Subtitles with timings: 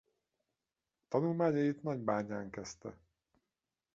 [1.09, 2.99] Tanulmányait Nagybányán kezdte.